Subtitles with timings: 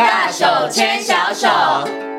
[0.00, 2.09] 大手牵小手。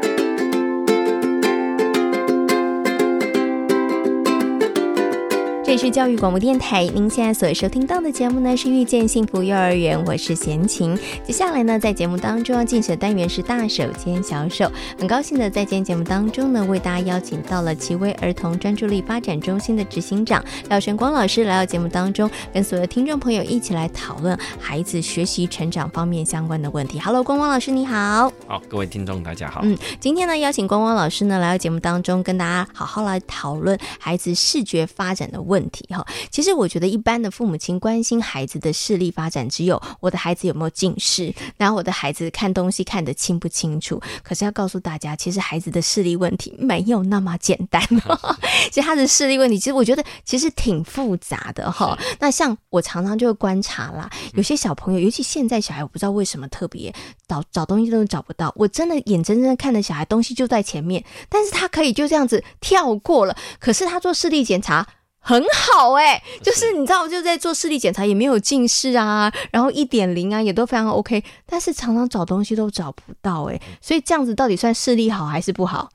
[5.71, 10.99] 这里是教育广播电台，您现在所收听到的节目呢是遇见幸福幼儿园，我是贤琴。
[11.25, 14.69] 接下来呢，在节目当中要进行的单元是大手牵小手，
[14.99, 26.99] 很高兴的在今天节目当中呢，为大家邀请到了奇威儿童专注力发展中心的执行长廖晨光老师来到节目当中，跟所有的听众朋友一起来讨论孩子学习成长方面相关的问题。
[26.99, 28.29] Hello，光光老师你好。
[28.45, 29.61] 好，各位听众大家好。
[29.63, 35.60] 嗯，今天呢，邀请光光老师呢来到节目当中，跟大家好好来讨论孩子视觉发展的问题。
[35.61, 44.01] 问题哈，其实我觉得一般的父母亲关心孩子的视力发展，只有我的孩子有没有近视，然后我的孩子看东西看得清不清楚。
[44.23, 47.79] 可是要告诉大家，其实孩子的视力问题没有那么简单。
[48.71, 51.95] 其实他的视力问题，其实我觉得其实挺复杂的哈。
[52.19, 56.91] 那像我常常就会观察啦，有些小朋友，尤其现在小孩，我不知道为什么特别
[57.27, 58.51] 找找东西都找不到。
[58.55, 63.37] 我真的眼睁睁看着小孩东西就在前面，但是他可以就这样子跳过了。
[63.59, 64.87] 可是他做视力检查。
[65.23, 75.89] 很好哎、欸，就是你知道，就在做视力检查，也没有近视啊，然后一点零啊，也都非常 OK，但是常常找东西都找不到哎、欸，所以这样子到底算视力好还是不好？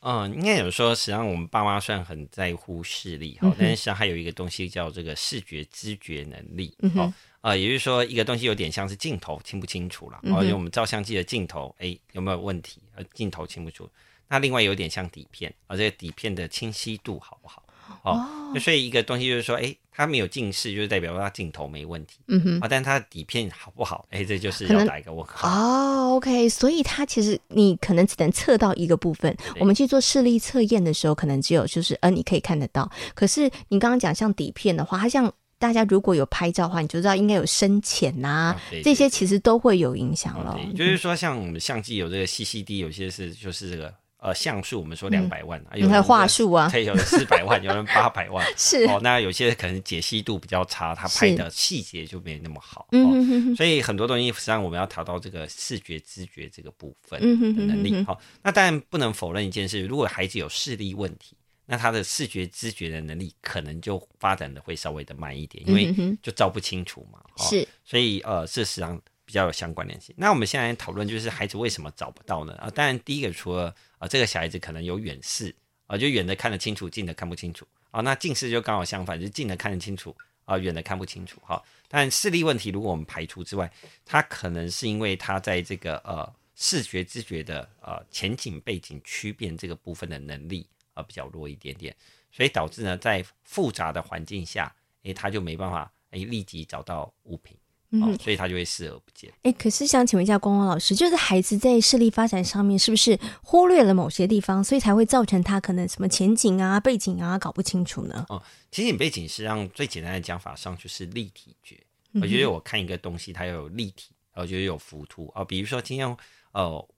[0.00, 12.80] 嗯，应该有说，实际上我们爸妈算很在乎视力哈，但是实际上还有一个东西叫这个视觉知觉能力，嗯啊，呃，也就是说一个东西有点像是镜头清不清楚了，然后就我们照相机的镜头，哎，有没有问题？
[12.96, 13.90] 呃，镜头清不清楚？
[14.26, 17.59] 那另外有点像底片，而这个底片的清晰度好不好？
[18.02, 18.26] 哦，
[18.60, 22.18] 所以一个东西就是说，哎，它没有近视，就是代表它镜头没问题。
[22.28, 24.06] 嗯哼，啊，但它的底片好不好？
[24.10, 25.48] 哎，这就是要打一个问号。
[25.48, 29.36] 哦，OK，所以它其实你可能只能测到一个部分。
[29.58, 32.90] 我们去做视力测验的时候，可能只有就是，呃，你可以看得到。
[33.14, 40.58] 可是你刚刚讲像底片的话，它像大家如果有拍照的话，你就知道应该有深浅呐、啊，这些其实都会有影响了。
[40.74, 43.92] 就是说，像我们相机有这个 CCD，有些是就是这个。
[44.22, 49.00] 呃，像素我们说两百万，嗯、有还有画素啊， 有人四百万，有人八百万， 是哦。
[49.02, 52.86] 那有些可能解析度比较差，他拍的细节就没那么好。
[52.92, 58.04] 嗯所以很多东西实际上我们要调到这个视觉知觉这个部分的能力。
[58.04, 61.34] 好，那当然不能否认一件事，如果孩子有视力问题，
[61.64, 67.18] 那他的视觉知觉的能力可能就发展的会稍微的慢一点，因为就照不清楚嘛。
[67.38, 69.00] 是，所以呃，事实上。
[69.30, 70.12] 比较有相关联性。
[70.18, 72.52] 那我们现在讨论就是孩子为什么找不到呢？
[72.54, 75.54] 啊，当然第一个除了啊，这个小孩子可能有远视
[75.86, 78.00] 啊，就远的看得清楚，近的看不清楚啊。
[78.00, 80.12] 那近视就刚好相反，就近的看得清楚
[80.46, 81.40] 啊，远的看不清楚。
[81.44, 83.70] 哈，但视力问题如果我们排除之外，
[84.04, 91.94] 他可能是因为他在这个呃视觉知觉的呃前景背景区变这个部分的能力啊比较弱一点点，
[92.32, 94.74] 所以导致呢在复杂的环境下，
[95.04, 97.56] 诶，他就没办法诶立即找到物品。
[97.92, 99.28] 嗯，所以他就会视而不见。
[99.42, 108.24] 哎、欸，可是想请问一下光光老师，就是孩子在视力发展上面是不是忽略了某些地方，所以才会造成他可能什么前景啊、背景啊搞不清楚呢？
[108.28, 108.40] 哦，
[108.70, 111.78] 前景背景实际上最简单的讲法上就是立体觉。
[112.14, 115.44] 我觉得我看一个东西，它要有立体，我觉得有浮凸啊。
[115.44, 116.16] 比如说今天，
[116.52, 116.88] 呃，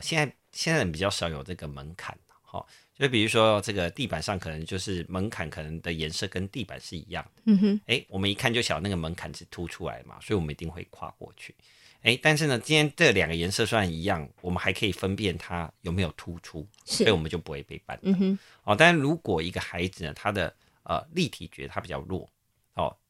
[0.00, 2.66] 现在现在人比较少有这个门槛，好。
[2.96, 7.42] 就比如说，这个地板上可能就是门槛，可能的颜色跟地板是一样的。
[7.46, 11.54] 嗯哼，哎，我们一看就晓得那个门槛是凸出来的嘛，所以我们一定会跨过去。
[12.02, 18.00] 哎，但是呢，今天这两个颜色虽然一样，我们还可以分辨它有没有突出，所以我们就不会被绊倒。
[18.02, 20.54] 嗯哼，哦，但是如果一个孩子呢，他的
[20.84, 22.28] 呃立体觉他比较弱，哦，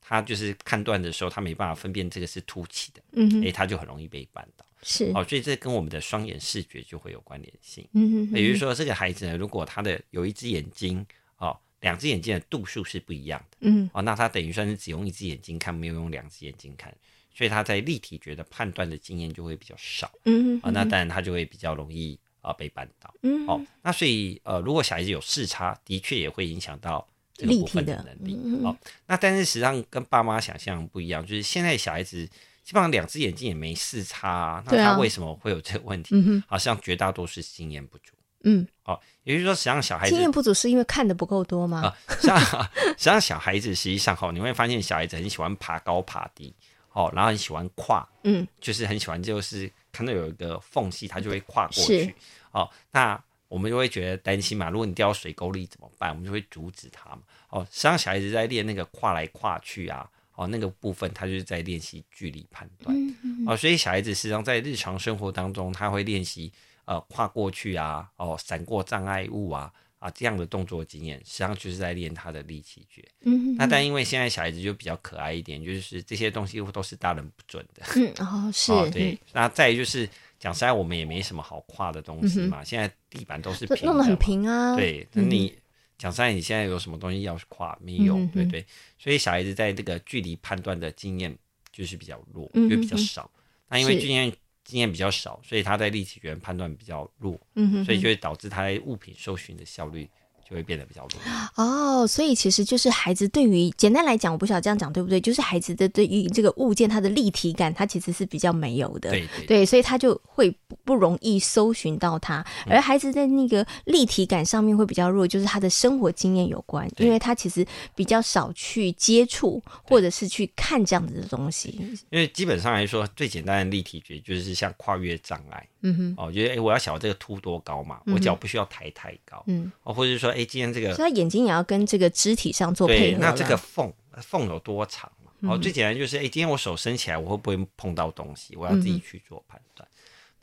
[0.07, 4.65] 他就是判断的时候他没办法分辨这个是凸起的，嗯哼，哎，他就很容易被绊倒。
[4.83, 7.89] 是哦，所以这跟我们的双眼视觉就会有关联性。
[7.95, 11.05] 嗯哼，哼，比如说这个孩子呢，如果他的有一只眼睛
[11.39, 13.57] 哦，两只眼睛的度数是不一样的。
[13.61, 16.95] 嗯，哦，那他等于算是只用一只眼睛看，没有用两只眼睛看，
[17.35, 20.13] 所以他在立体觉的判断的经验就会比较少。
[20.27, 23.15] 嗯哼，哦，那当然他就会比较容易啊、呃、被绊倒。
[23.23, 28.41] 嗯，哦，那所以呃，如果小孩子有视差，的确也会影响到这个部分的能力。
[28.43, 32.29] 嗯、哦，那但是实际上跟爸妈想象不一样，就是现在小孩子。
[32.65, 36.15] 基本上两只眼睛也没视差，啊，那他为什么会有这个问题？
[36.17, 38.15] 啊、好像绝大多数是经验不足。
[38.45, 41.83] 嗯，哦，也就是说，实际上小孩子经验不足是因为看的不够多吗？
[41.83, 46.55] 啊，实际上小孩子实际上哈，你会发现小孩子很喜欢爬高爬低，
[46.95, 52.15] 哦，然后很喜欢跨，嗯，就是很喜欢，就是看到有一个缝隙，他就会跨过去。
[52.51, 53.23] 哦，那
[53.55, 56.11] 我们就会觉得担心嘛，如果你掉到水沟里怎么办？
[56.11, 57.23] 我们就会阻止他嘛。
[57.51, 60.11] 哦，实际上小孩子在练那个跨来跨去啊。
[60.37, 66.53] 哦，那个部分他就是在练习距离判断，嗯嗯、哦，所以小孩子实际上在日常生活当中，他会练习
[66.87, 73.01] 呃跨过去啊，哦闪过障碍物啊啊这样的动作经验，实际上就是在练他的力气觉。
[73.21, 77.85] 嗯，那但因为现在小孩子就比较可爱一点，就是这些东西都是大人不准的。
[77.95, 78.73] 嗯，哦是。
[78.75, 80.11] 哦对，那再就是
[80.45, 82.61] 讲实在，我们也没什么好跨的东西嘛。
[82.61, 84.77] 嗯、现在地板都是平的，弄得很平啊。
[84.77, 85.51] 对，那你
[85.97, 87.75] 讲实在，你现在有什么东西要跨？
[87.81, 88.67] 没有，嗯、对，对对。
[88.99, 91.35] 所以小孩子在这个距离判断的经验
[91.73, 93.31] 就是比较弱，就比较少。
[93.35, 94.31] 嗯、那因为经验
[94.65, 100.07] 经验比较少，所以他在立体觉判断比较弱，嗯哼，所以就会导致他在物品搜寻的效率。
[100.49, 101.19] 就会变得比较多
[101.57, 105.21] 哦，所以其实就是孩子对于简单来讲，我不晓得这样讲对不对？
[105.21, 109.11] 就是孩子的对于这个物件它的立体感，它其实是比较没有的，
[109.47, 110.55] 对所以他就会
[110.85, 112.45] 不容易搜寻到它。
[112.67, 121.79] 而孩子在那个立体感上面会比较弱，就是他的生活经验有关，因为他其实比较少去接触或者是去看这样子的东西。
[122.11, 125.67] 因为基本上来说，最简单的立体觉就是像跨越障碍。
[125.87, 133.21] 嗯哼，哦，觉得哎，我要晓得这个凸多高嘛，我脚不需要抬太高，嗯，哦，或者是说，哎，今天这个，所以他眼睛也要跟这个肢体上做配合。
[133.21, 135.11] 那这个缝缝有多长
[135.41, 138.57] 哦，最简单就是，哎，今天我手伸起来，我会不会碰到东西？
[138.57, 139.89] 我要自己去做判断。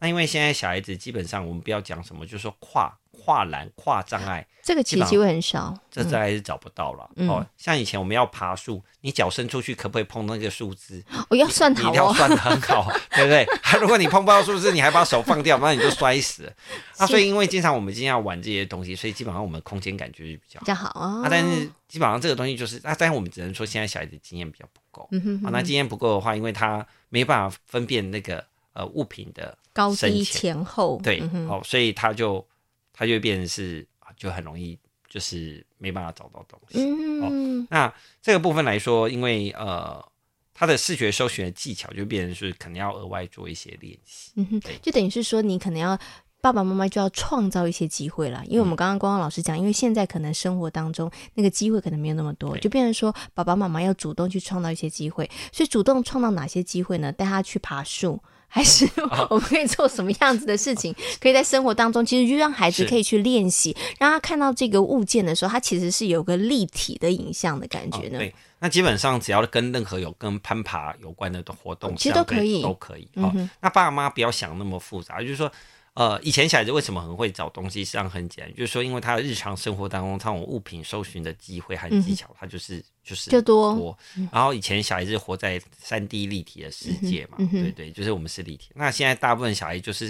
[0.01, 2.93] 那因为现在小孩子基本上，我们不要讲什么，就是说跨。
[3.23, 7.07] 跨栏、跨障碍，这个其实机会很少，这障碍是找不到了。
[7.17, 11.03] 嗯、哦，像以前我们要爬树，你脚伸出去可不可以碰那个树枝？
[11.29, 13.45] 我、哦、要算好、哦，你一定要算的很好，对不对？
[13.79, 16.53] 如果你碰不到树枝，你还把手放掉，那你就摔死了。
[16.97, 21.27] 那所以，因为经常我们今天要玩这些东西，所以基本上我们空间感觉是比较好，比较好啊。
[21.29, 25.07] 但是基本上这个东西就是，那但是我们只能说现在小孩子经验比较不够。
[25.11, 32.45] 嗯哼，哼，啊，那经验不够的话，因为他没办法分辨那个呃物品的高低前后，对，哦，所以他就。
[32.93, 34.77] 他就变成是啊，就很容易
[35.09, 36.77] 就是没办法找到东西。
[36.83, 37.91] 嗯、哦，那
[38.21, 40.05] 这个部分来说，因为呃，
[40.53, 44.33] 他的视觉搜寻的技巧就变成是可能要额外做一些练习。
[44.35, 45.97] 嗯哼，对就等于是说，你可能要
[46.41, 48.43] 爸爸妈妈就要创造一些机会了。
[48.45, 55.27] 因为我们刚刚光光老师讲，因为现在可能生活当中那个机会可能没有那么多，就变成说爸爸妈妈要主动去创造一些机会。
[55.51, 57.11] 所以主动创造哪些机会呢？
[57.11, 58.21] 带他去爬树。
[58.53, 58.85] 还是
[59.31, 60.93] 我们可以做什么样子的事情？
[61.21, 68.17] 可以在生活当中，其实就让孩子可以去练习，让他看到这个物件的时候，他其实是有个立体的影像的感觉呢。
[68.17, 73.07] 对，那基本上只要跟任何有跟攀爬有关的活动，其实都可以，都可以。
[73.15, 75.49] 嗯，那爸妈不要想那么复杂，就是说。
[75.93, 77.83] 呃，以前小孩子为什么很会找东西？
[77.83, 83.97] 实际上很简单，就是说，因为他的日常生活当中，他种物品搜寻的机会和技巧，他就是就是就多。
[84.31, 88.69] 然后以前小孩子活在三 D 立体的世界嘛，对对，就是我们是立体。
[88.73, 90.09] 那现在大部分小孩就是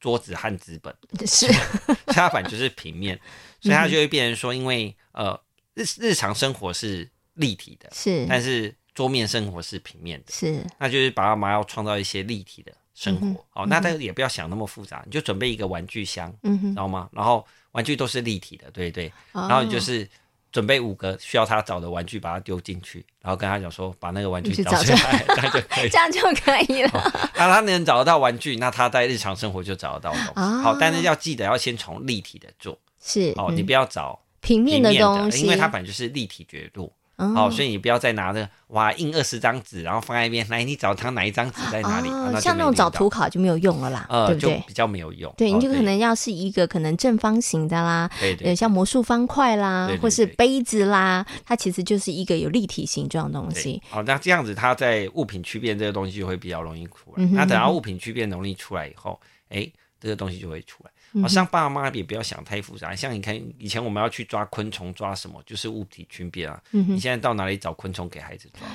[0.00, 0.92] 桌子和纸本，
[1.24, 1.46] 是，
[2.08, 3.18] 他反就是平面，
[3.60, 5.40] 所以他就会变成说，因为呃
[5.74, 12.72] 日日常生活是立体的，是，但是桌面生活是平面的，是，那就是爸爸妈妈要创造一些立体的。
[13.00, 17.08] 生活、嗯、哦，那大家也不要想那么复杂，你就准备一个玩具箱，知道吗？
[17.12, 17.42] 然后
[17.72, 19.10] 玩具都是立体的，对对。
[19.32, 20.06] 哦、然后你就是
[20.52, 26.90] 准备五个需要他找的玩具，把它丢进去，然后跟他讲说，把那个玩具找出来，这样就可以， 这样就可以了。
[27.36, 30.30] 那、哦、他能找得到玩具，那他在日常生活就找得到东西。
[30.36, 36.92] 哦、好，但是要记得要先从立体的做，是哦，你不要找平面的东西，因为它本来就是立体觉度。
[37.34, 40.46] 哦，所以你不要再拿着哇印二十张纸，然后放在一边。
[40.48, 42.08] 来，你找他哪一张纸在哪里？
[42.08, 44.54] 哦、像那种找图卡就没有用了啦，呃、对不对？
[44.54, 45.32] 就比较没有用。
[45.36, 53.80] 对，你就可能要是一个可能正方形的啦，对对，像魔术方块啦，对对对，或是杯子啦，它其实就是一个有立体形状的东西。
[53.88, 57.14] 好，那这样子它在物品区变这个东西就会比较容易出来。
[57.16, 60.90] 嗯、哼哼，那等到物品区变能力出来以后，哎，这个东西就会出来。
[61.22, 66.62] 好像爸妈也不要想太复杂，像你看以前我们要去抓昆虫，抓什么就是物体区别啊。
[66.72, 68.68] 嗯、你现在到哪里找昆虫给孩子抓？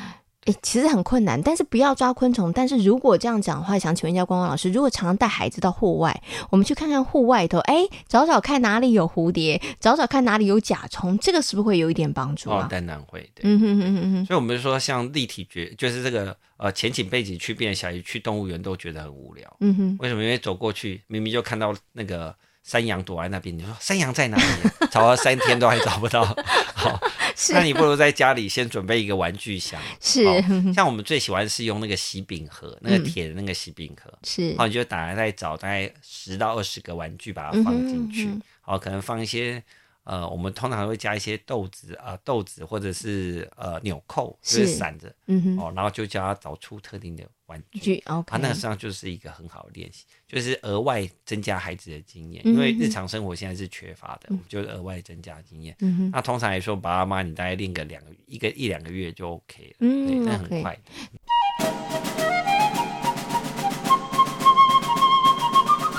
[0.45, 2.53] 哎、欸，其实很困难，但是不要抓昆虫。
[2.53, 6.21] 但是如果这样讲的话，想请问一下光光老师，如果常常带孩子到户外，
[6.51, 12.65] 我们去看看户外头，哎、欸，找找看哪里有蝴蝶，找找看哪里有甲虫，这个是不是会有一点帮助啊？
[12.65, 13.27] 哦，当然会。
[13.33, 14.25] 对，嗯哼哼哼哼。
[14.25, 19.57] 所以我们就说，像立体觉，就是这个呃前景背景区变，小鱼去动物园都觉得很无聊。
[19.61, 19.97] 嗯哼。
[19.99, 20.21] 为什么？
[20.21, 22.35] 因为走过去，明明就看到那个。
[22.65, 24.43] 山羊躲在那边，你说山羊在哪里？
[24.89, 26.25] 找了三天都还找不到。
[26.73, 29.81] 好，是那你不如在家里先准备一个玩具箱。
[29.99, 30.23] 是，
[30.73, 34.13] 像我们最喜欢是用那个喜饼盒，那个铁的那个喜饼盒。
[34.23, 38.29] 是、嗯，好，你就打开再找大概十到二十个玩具，把它放进去。
[38.61, 39.63] 好，可能放一些。
[40.05, 55.75] 呃，我们通常会加一些豆子啊、呃，豆子或者是呃纽扣，就是散着，嗯哼，哦，然后就叫他找出特定的玩具，OK，啊，那个实际上就是一个很好的练习，就是额外增加孩子的经验，嗯、因为日常生活现在是缺乏的，嗯、我们就是额外增加经验。
[56.11, 60.75] 那通常来说，爸爸妈妈你大概练个两个一个一两个月就 OK 了，嗯，对，那很快。
[60.75, 61.24] Okay.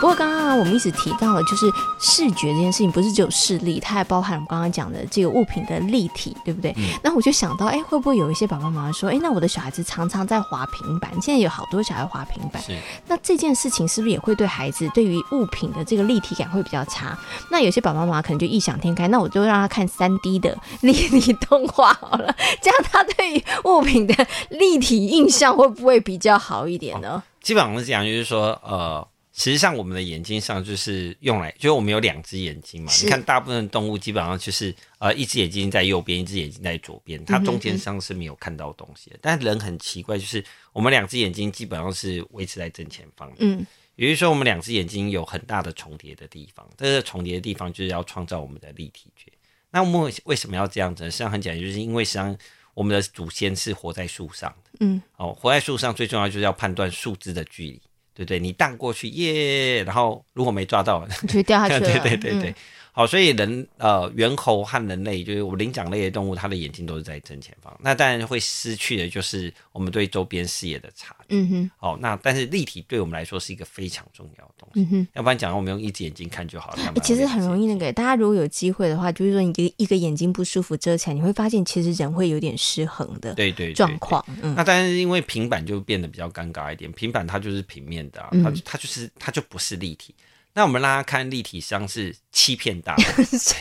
[0.06, 1.66] 不过刚刚刚我们一直提到了，就是
[1.98, 6.72] 视觉这件事情，不是只有视力，它还包含我们刚刚讲的这个物品的立体，对不对？
[6.76, 12.78] 嗯、那我就想到，哎，会不会有一些爸爸妈妈说，哎，那我的小孩子常常在滑平板，现在有好多小孩滑平板，是。
[13.08, 17.18] 那这件事情是不是也会对孩子对于物品的这个立体感会比较差？
[17.50, 22.32] 那有些爸爸妈妈可能就异想天开，那我就让他看三 D 的立体动画好了，
[22.62, 24.14] 这样他对于物品的
[24.50, 27.14] 立体印象会不会比较好一点呢？
[27.14, 29.04] 哦、基本上是这样，就是说，呃。
[29.37, 32.90] 实际上，我们的眼睛上就是用来，就是我们有两只眼睛嘛。
[33.02, 39.16] 你看，大部分动物基本上就是，呃，一只眼睛在右边，一只眼睛在左边，它中间上是没有看到东西的。
[39.16, 43.37] 嗯、但人很奇怪，就是我们两只眼睛基本上是维持在正前方的。
[43.40, 43.64] 嗯，
[43.97, 46.66] 也就是说，我们两只眼睛有很大的重叠的地方。
[46.78, 49.31] 这个重叠的地方就是要创造我们的立体觉。
[49.71, 51.11] 那我们为什么要这样子呢？
[51.11, 52.35] 实际上很简单，就是因为实际上
[52.73, 54.71] 我们的祖先是活在树上的。
[54.81, 57.83] 嗯，哦，活在树上最重要就是要判断树枝的距离。
[58.16, 61.92] 对对，你荡过去耶，然后如果没抓到，就掉下去了。
[62.00, 62.50] 对对对对。
[62.50, 62.54] 嗯
[62.96, 67.78] 好，所以人呃，猿猴和人类就是我们灵长类的动物，它的眼睛都是在正前方。
[67.78, 71.26] 那当然会失去的就是我们对周边视野的察觉。
[71.28, 71.70] 嗯哼。
[71.76, 74.80] 好，那但是立体对我们来说是一个非常重要的东西。
[74.80, 75.08] 嗯哼。
[75.12, 76.94] 要不然讲，我们用一只眼睛看就好了。
[77.02, 83.34] 其实很容易那个，大家如果有机会的话，就是说你一个眼睛不舒服遮起来，你会发现其实人会有点失衡的。
[83.34, 84.24] 对对状况。
[84.40, 84.54] 嗯。
[84.54, 90.14] 那但是因为平板就变得比较尴尬一点，平板它就是平面的，啊，它它就是它就不是立体。
[90.56, 93.04] 那我们让他看立体上是欺骗大脑，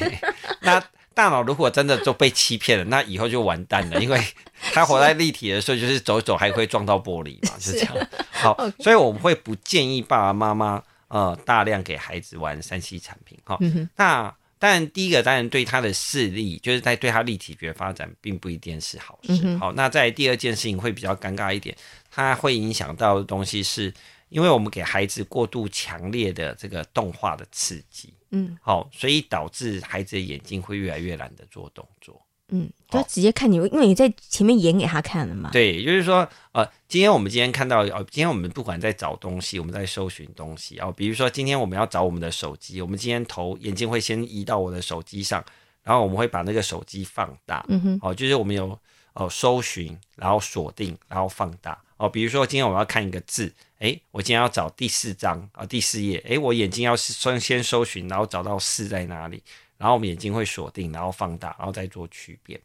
[0.63, 0.81] 那
[1.13, 4.17] 大脑如果真的就被欺骗了，那以后就完蛋了，因为
[4.71, 7.93] 他活在立体的时候，就是走走还会撞到玻璃嘛，是这样。
[8.31, 13.57] 好.所以我们会不建议爸爸妈妈呃大量给孩子玩三 C 产品哈。
[13.59, 19.41] 嗯、那当然第一个当然对他的视力，就是在对他立体觉发展并不一定是好事。
[19.43, 21.75] 嗯、好，那在第二件事情会比较尴尬一点，
[22.09, 23.93] 它会影响到的东西是。
[24.29, 35.50] 因为我们给孩子过度强烈的这个动画的刺激，嗯，好，所以导致孩子的眼睛会越来越懒得做动作，嗯，就直接看你，因为你在前面演给他看了嘛。
[35.51, 45.44] 对，就是说，呃，今天我们今天看到，呃，今天我们不管在找东西，我们在搜寻东西，哦，比如说今天我们要找我们的手机，我们今天头眼睛会先移到我的手机上，
[45.84, 48.77] 然后我们会把那个手机放大，嗯哼，哦，就是我们有
[49.13, 51.79] 哦搜寻，然后锁定，然后放大。
[51.98, 59.44] 哦，比如说今天我要看一个字，诶，我今天要找第四章啊，第四页，诶，我眼睛要先先搜寻，然后找到四在哪里，
[59.77, 62.60] 然后我们眼睛会锁定，然后放大，然后再做区别。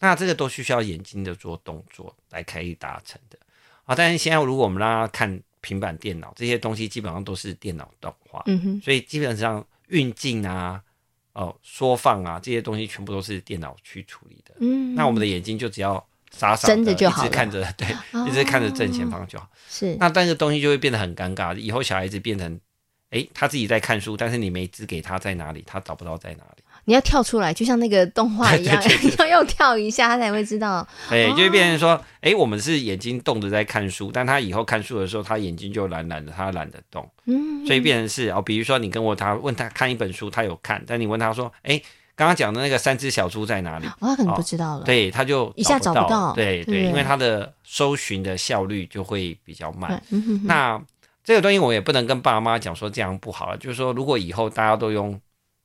[0.00, 3.38] 那这个都需要眼睛的做动作来可以达成的
[3.84, 3.94] 啊。
[3.94, 10.82] 但是现在如果我们让他看平板电脑这些东西，基本上都是电脑动画，嗯哼，所以基本上运镜啊、
[11.34, 14.54] 哦缩放啊这些东西全部都是电脑去处理的。
[14.58, 16.04] 嗯，那我们的眼睛就只要。
[16.30, 19.48] 傻傻的，就好，一直看着，对，哦、一直看着正前方就好。
[19.68, 21.56] 是，那但是东西就会变得很尴尬。
[21.56, 22.52] 以后小孩子变成，
[23.10, 26.62] 哎、欸，他自己在看书，但是你没指给他在哪里，他找不到在哪里。
[26.84, 28.82] 你要跳出来，就像那个动画一样，
[29.18, 30.86] 要又跳一下，他才会知道。
[31.10, 37.06] 对，就会变成说，哎、欸，我们是眼睛动着在看书，但他以后看书的时候，他眼睛就懒懒的，他懒得动。
[37.26, 41.82] 嗯，所以变成是哦，比如说你跟我他问他看一本书，他有看，但你问他说，哎、欸。
[42.18, 43.86] 刚刚讲的那个三只小猪在哪里？
[43.86, 44.84] 哦，他可能不知道了。
[44.84, 46.32] 对，他就一下找不到。
[46.32, 50.02] 对对，因为他的搜寻的效率就会比较慢。
[50.42, 50.82] 那
[51.22, 53.56] 这个东西我也不能跟爸妈讲说这样不好了。
[53.58, 55.16] 就是说，如果以后大家都用，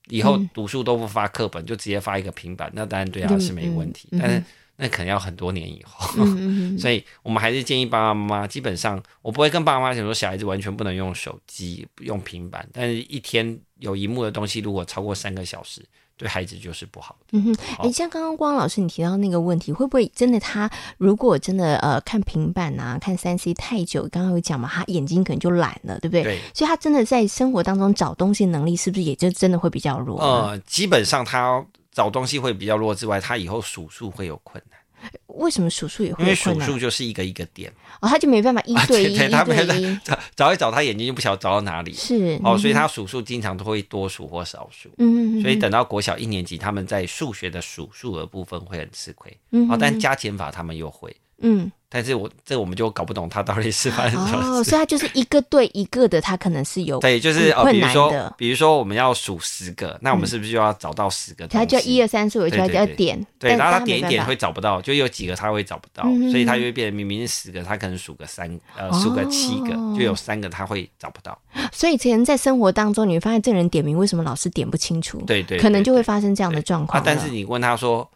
[0.09, 4.07] 以后读书都不发课本，就直接发一个平板，那当然对他是没问题。
[4.11, 4.43] 但是
[4.77, 6.25] 那可能要很多年以后。
[6.79, 15.83] 所以我们还是建议爸爸妈妈，基本上我不会跟爸爸妈妈讲说小孩子完全不能用手机、用平板，但是一天有一幕的东西，如果超过三个小时。
[16.15, 17.25] 对孩子就是不好的。
[17.31, 26.23] 嗯哼，哎好，像刚刚光老师你提到那个问题，会不会真的他如果真的呃看平板啊，看三 C 太久，刚刚有讲嘛，他眼睛可能就懒了，对不对？
[26.23, 26.39] 对。
[26.53, 30.21] 所以他真的在生活当中找东西能力是不是也就真的会比较弱？
[30.21, 34.79] 呃，基本上他找东西会比较弱之外，他以后数数会有困难。
[35.27, 36.23] 为什么数数也会？
[36.23, 37.69] 因为数数就是一个一个点
[37.99, 41.91] 哦，他就没办法一对一，他没办法找一找，他眼睛就不晓得找到哪里。
[41.93, 44.89] 是哦，所以他数数经常都会多数或少数。
[44.97, 49.37] 嗯，所以等到国小一年级，他们在数学的数数的部分会很吃亏。
[49.51, 51.13] 嗯，哦，但加减法他们又会。
[51.43, 51.71] 嗯。
[51.95, 54.49] 但是我这我们就搞不懂他到底是发生什么事。
[54.49, 61.47] 哦，所以他就是一个对一个的，他可能是有对，就是呃，比如说，比如说我们要数十个，那我们是不是就要找到十个？
[61.47, 63.23] 他就一二三四五，就要要点。
[63.37, 71.37] 对，然后他点一点会找不到，就有几个他会找不到，所以他就会变成明明是十个，他可能数个三呃数个七个，就有三个他会找不到。
[71.71, 75.21] 所以，前在生活当中，你会发现这个人点名为什么老是点不清楚？
[75.27, 77.03] 对对，可能就会发生这样的状况。
[77.05, 78.09] 但是你问他说。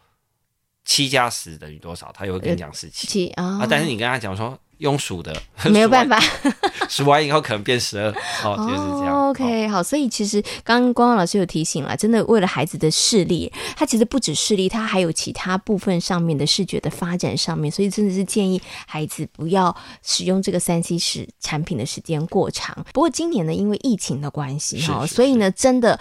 [0.88, 2.10] 七加十等于多少？
[2.12, 5.34] 他也会跟你讲十七啊，但是你跟他讲说用数的，
[5.70, 6.20] 没有办法，
[6.88, 8.08] 数完以后可能变十二
[8.44, 9.14] 哦，就是这样。
[9.18, 22.74] Oh, OK，好，所以其实刚刚光光老师有提醒了，真的为了孩子的视力，他其实不止视力，他还有其他部分上面的视觉的发展上面，所以真的是建议孩子不要使用这个三 C 时产品的时间过长。
[22.92, 25.98] 不过今年呢，因为疫情的关系哈，所以呢，真的，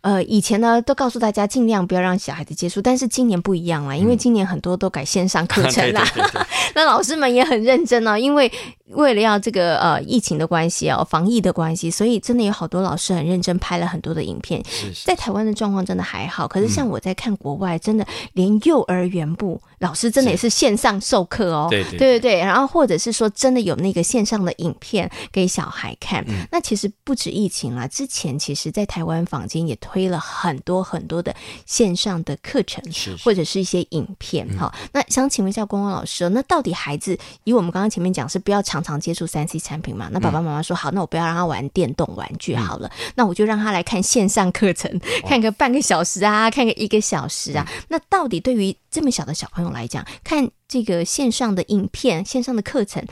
[0.00, 6.06] 呃，以前呢都告诉大家尽量不要让小孩子接触，但是今年不一样了，因为今年很多都改线上课程啦，
[6.74, 8.50] 那老师们也很认真哦，因为
[8.88, 14.62] 为了要这个呃疫情的关系哦，防疫的关系，所以真的有好多老师很认真拍了很多的影片。
[14.68, 21.68] 是是在台湾的状况真的还好，可是像我在看国外，真的连幼儿园部老师真的也是线上授课哦。
[21.70, 26.24] 对对对对，然后或者是说真的有那个线上的影片给小孩看。
[26.28, 34.46] 嗯、那其实不止疫情啦，之前其实在台湾坊间也推了很多很多的线上的课程，是是或者是一些影片。
[34.58, 40.08] 好、嗯，那想请问一下光光老师，那到底孩子以我们刚刚前面讲是不要常常接触三 C 产品嘛？
[40.12, 47.64] 那爸爸妈妈说好，那我不要让他玩电动玩具好了，嗯、那我就让他来看线上课程， 看个半个小时啊，看个一个小时啊。
[47.68, 53.04] 嗯、那到底对于这么小的小朋友来讲，看这个线上的影片、线上的课程，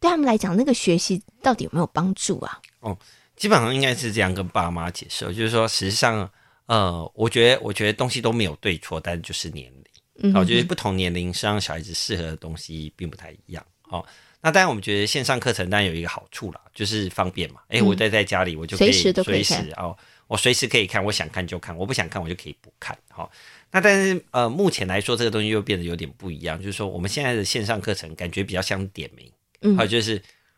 [0.00, 2.58] 对他们来讲，那个学习到底有没有帮助啊？
[2.80, 2.98] 哦，
[3.36, 6.28] 基本上应该是这样跟爸妈解释，就是说，实际上，
[6.66, 9.84] 呃，我觉得，我觉得东西都没有对错，但就是年龄。
[10.22, 13.64] 嗯，我觉得不同年龄，上小孩子适合的东西并不太一样。
[13.82, 14.04] 好。
[14.44, 17.60] 那当然，我们觉得线上课程当然有一个好处啦，就是方便嘛。
[17.68, 19.96] 哎、欸，我待在家里，我就可以随时哦，
[20.26, 22.98] 我随时可以看，我想看就看，我不想看我就可以不看。
[23.08, 23.30] 好，
[23.70, 29.30] 那但是呃，目前来说这个东西又变得有点不一样，就是说我们现在的线上课程感觉比较像点名，
[29.60, 30.16] 嗯，还有就是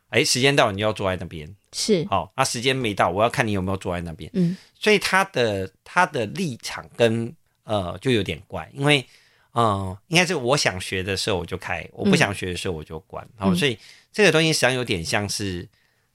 [0.08, 7.30] 哎、欸，时间到了你要坐在那边，是好，那时间没到，我要看你有没有坐在那边，嗯，所以他的他的立场跟
[7.64, 9.06] 呃就有点怪，因为。
[9.54, 13.26] 嗯，应该是我想学的时候我就开，我不想学的时候我就关。
[13.36, 13.78] 好、嗯，所以
[14.12, 15.66] 这个东西实际上有点像是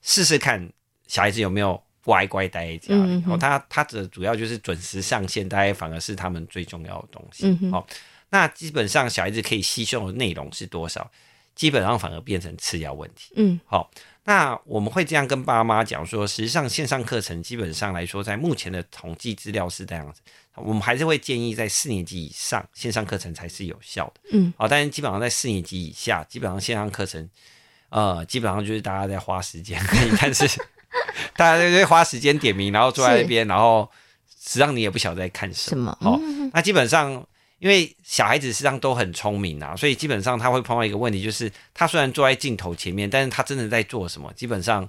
[0.02, 0.70] 试试看
[1.06, 3.00] 小孩子有没有乖乖待在家里。
[3.00, 7.46] 嗯哼，他他的主要就是准时上线，大概反而是他们最重要的东西。
[7.46, 7.86] 嗯好哼，
[8.28, 11.10] 那基本上小孩子可以吸收的内容是多少？
[11.56, 13.32] 基本上反而变成次要问题。
[13.36, 13.90] 嗯，好，
[14.24, 20.22] 那我们会这样跟爸妈讲说，实际上线上课程基本上来说，在目前的统计资料是这样子。
[20.56, 27.26] 我们还是会建议在四年级以上线上课程才是有效的，嗯，好，但是基本上在四年级以下，基本上线上课程，
[27.88, 29.80] 呃，基本上就是大家在花时间，
[30.20, 30.46] 但是
[31.36, 33.88] 大家在花时间点名，然后坐在那边，然后
[34.28, 36.20] 实际上你也不晓得在看什么，好，
[36.52, 37.10] 那基本上
[37.60, 44.86] 因为小孩子实际上都很聪明啊，所以基本上他会碰到一个问题，就是他虽然坐在镜头前面，但是他真的在做什么，基本上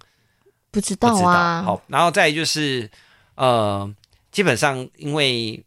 [0.71, 2.89] 不知道啊，好，然后再就是
[3.36, 3.93] 呃。
[4.32, 5.62] 基本上，因为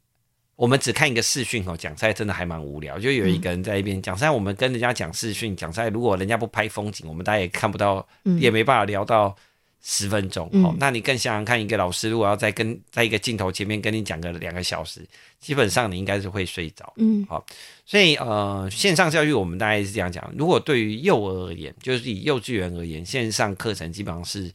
[0.57, 2.99] 我们只看一个视讯哦，讲赛真的还蛮无聊。
[2.99, 8.07] 就有一个人在一边讲赛，我们跟人家讲视讯讲赛，如果人家不拍风景，我们大家也看不到，
[8.39, 9.37] 也没办法聊到
[9.83, 10.49] 十分钟。
[10.65, 15.07] 哦，那你更想想看，一个老师如果要在跟在一个镜头前面跟你讲个两个小时，
[15.41, 16.91] 基本上你应该是会睡着。
[16.97, 17.45] 嗯，好，
[17.85, 20.33] 所以呃，线上教育我们大概是这样讲。
[20.39, 24.51] 如果对于幼儿而言，就是以幼稚园而言，线上课程基本上是。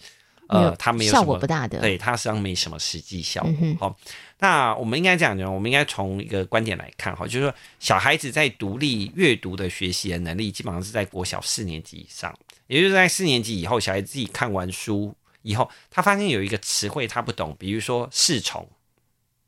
[0.50, 3.52] 呃，它没有效果不大的，对，它实际上没什么实际效果。
[3.52, 3.96] 好、嗯哦，
[4.40, 12.36] 那我们应该这样讲，我们应该从一个观点来看，哈，就是说小孩子在独立阅读的学习的能力，基本上是在国小四年级以上，
[12.66, 18.68] 也就是在四年级以后，小孩子自己看完书以后，他发现有一个词汇他不懂，比如说侍从，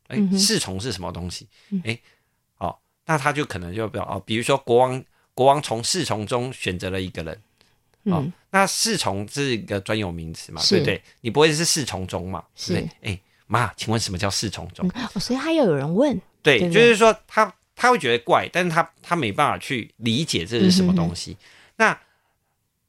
[0.06, 1.48] 哎，侍从是什么东西？
[1.82, 1.98] 哎，
[2.58, 7.42] 哦，那他就可能就比较哦，比如说国王，国王从侍从中选择了一个人。
[8.04, 11.00] 哦，嗯、那侍从是一个专有名词嘛，对不对？
[11.20, 12.42] 你不会是侍从中嘛？
[12.56, 12.84] 是。
[13.02, 14.88] 哎，妈，请问什么叫侍从中？
[15.14, 16.20] 哦，所以他要有人问。
[16.42, 21.30] 对，对对就是说他他会觉得怪，但是他他没办法去理解这是什么东西。
[21.30, 21.38] 嗯、哼哼
[21.76, 22.00] 那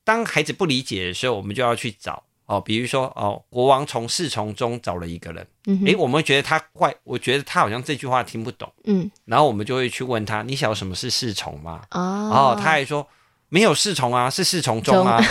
[0.04, 5.45] 当孩子不理解的时候，我们就要去找哦，比如说哦，国王从侍从中找了一个人。
[5.67, 5.89] 嗯哼。
[5.91, 8.73] 哎，我们觉得他怪，我觉得他好像这句话听不懂。
[8.86, 9.12] 嗯。
[9.26, 12.30] 然后我们就会去问他：“你晓得什么是侍从吗？”哦。
[12.34, 13.08] 然后他还说。
[13.53, 15.21] 没有侍从啊，是侍从中啊。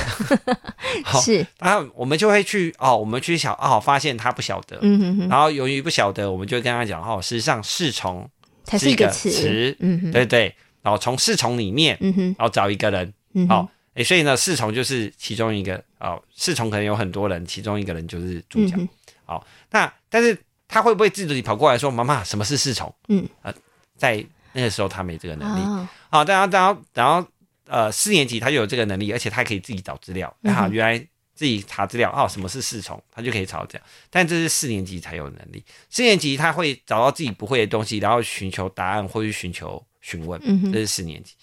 [1.02, 8.30] 好，是，然后我们就会去哦，我们去想哦，发现他不晓得，嗯哼哼，然后由于不晓得，我们就会跟他讲哦，事实上侍从
[8.78, 18.76] 是一个词，嗯哼，对对，然后从侍从里面，嗯哼，然后找一个人，嗯，好，诶，所以呢，侍从就是其中一个，哦，侍从可能有很多人，其中一个人就是主角，
[19.24, 22.94] 好，那但是他会不会自己跑过来说，妈妈，什么是侍从？
[23.08, 23.52] 嗯，呃，
[23.96, 27.26] 在那个时候他没这个能力，好，然后然后然后。
[27.66, 30.34] 呃，四年级他就有这个能力，而且他还可以自己找资料。
[30.42, 30.98] 啊，原来
[31.34, 33.86] 自己查资料哦，什么是侍从，他就可以查这样。
[34.10, 35.64] 但这是四年级才有能力。
[35.90, 40.40] 四年级他会找到自己不会的东西，然后寻求答案或去寻求询问，
[40.72, 41.34] 这是四年级。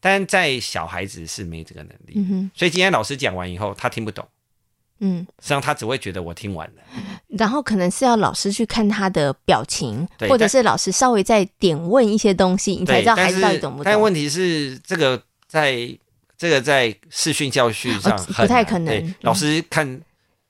[0.00, 4.22] 但在小孩子是没这个能力，所以今天老师讲完以后，他听不懂，
[5.00, 6.82] 嗯，实际上他只会觉得我听完了，
[7.38, 13.84] 然后可能是要老师去看他的表情，或者是老师稍微再点问一些东西，你才知道孩子到底懂不懂。
[13.84, 15.22] 但问题是，这个
[15.54, 15.96] 在
[16.36, 20.00] 这个在视讯教学上、哦、不太可能，对老师看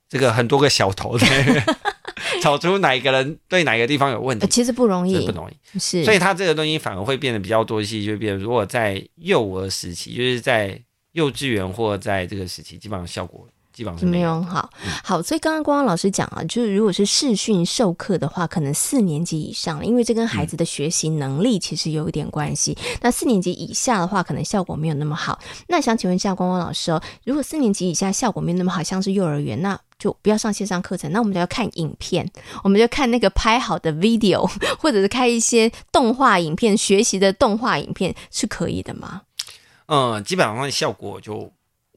[0.09, 1.27] 这个很多个小头的。
[2.41, 10.79] 找出哪一个人对哪个地方有问题，其实不容易，不容易，是，所以他这个东西反而会变得比较多一些，就变成如果在幼儿时期，就是在
[11.13, 14.71] 幼稚园或在这个时期，基本上效果基本上是没有很好。
[15.03, 22.79] 好，所以刚刚光光老师讲啊，就是如果是视讯授课的话，可能四年级以上，因为这跟孩子的学习能力其实有一点关系。
[22.81, 25.39] 嗯、那四年级以下的话，可能效果没有那么好。
[25.69, 29.79] 那想请问一下光光老师哦，如果四年级以下效果没有那么好，像是幼儿园那？
[29.97, 32.29] 就不要上线上课程，那我们就要看影片，
[32.63, 34.45] 我们就看那个拍好的 video，
[34.79, 39.23] 或者是看一些动画影片，学习的动画影片是可以的吗？
[39.87, 41.51] 嗯，基本上效果就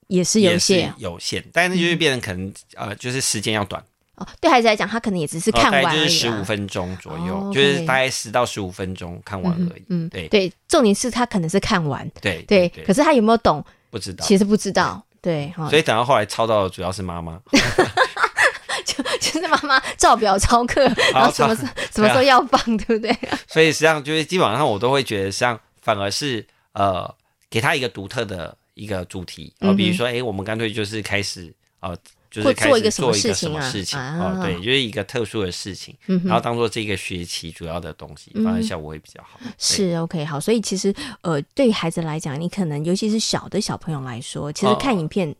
[0.08, 3.84] 也是有限，有限，但是就是变成可能、嗯、呃，就是时间要短
[4.16, 4.28] 哦。
[4.42, 9.84] 对孩子来讲，他可能也只是看完就是十五分钟左右，哦 okay、就是大概十到十五分钟看完而已。
[9.90, 13.64] 嗯，对对，重点是他可能是看完，对对，对，可是他有没有懂？
[13.90, 15.04] 不知道，其实不知道。
[15.20, 17.38] 对，所以等到后来抄到的主要是妈妈，
[18.86, 23.14] 就就是妈妈照表操课， 然后什么时候什么时候要放，对不对？
[23.48, 27.14] 所以实际上就是基本上我都会觉得，像反而是呃，
[27.50, 31.98] 给他一个独特的一个主题，呃，比如说，哎，我们干脆就是开始呃。
[32.30, 34.36] 就是开始做一个什么事情啊？
[34.38, 39.40] 哦，对，就是一个特殊的事情，然后当做这个学期主要的东西，反而效果会比较好。
[39.58, 45.34] 是 OK，好，所以其实呃，对孩子来讲，你可能尤其是小的小朋友来说，其实看影片，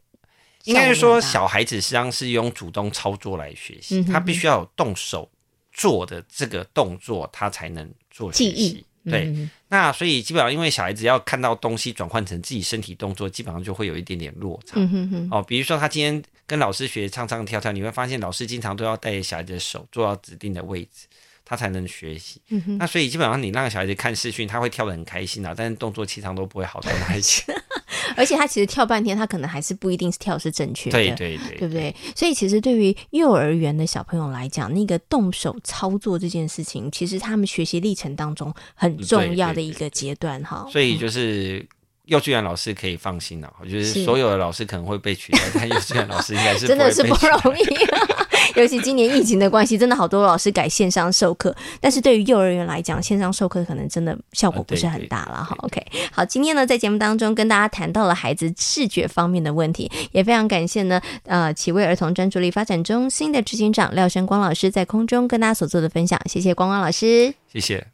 [0.64, 5.30] 应该是说小孩子实际上是用主动操作来学习，他必须要有动手
[5.74, 8.86] 做的这个动作，他才能做学习。
[9.10, 14.74] 对，嗯、那所以基本上，因为小孩子要看到东西转换成自己身体动作，基本上就会有一点点落差。
[14.76, 21.08] 嗯、哼哼哦，比如说他今天跟老师学唱唱跳跳，你会发现老师经常都要带着小孩子的手做到指定的位置，
[21.46, 22.42] 他才能学习。
[22.50, 27.44] 嗯、那所以基本上你让小孩子看视讯，他会跳得很开心啊，但是动作其实常都不会好到哪里去。
[28.16, 31.96] 而且他其实跳半天，他可能还是不一定是跳是正确的，对对对，对不对？
[32.16, 40.66] 所以其实对于幼儿园的小朋友来讲，那个动手操作这件事情，其实他们学习历程当中很重要的一个阶段哈。
[40.72, 41.66] 所以就是
[42.06, 47.64] 幼稚园老师可以放心了，我觉得所有的老师可能会被取代， 但幼稚园老师应该是真的是不容易。
[48.56, 55.56] 尤其今年疫情的关系，真的好多老师改线上授课，但是对于幼儿园来讲，线上授课可能真的效果不是很大了哈。
[55.60, 67.86] OK，好，今天呢在节目当中跟大家谈到了孩子视觉方面的问题，也非常感谢呢呃启卫儿童专注力发展中心的执行长廖生光老师在空中跟大家所做的分享，谢谢光光老师，谢谢。